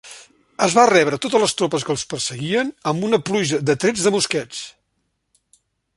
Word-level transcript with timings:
Es 0.67 0.75
va 0.77 0.85
rebre 0.89 1.19
totes 1.25 1.43
les 1.43 1.53
tropes 1.59 1.85
que 1.89 1.93
els 1.95 2.05
perseguien 2.13 2.73
amb 2.93 3.07
una 3.11 3.19
pluja 3.31 3.61
de 3.71 3.77
trets 3.85 4.07
de 4.09 4.15
mosquets. 4.17 4.63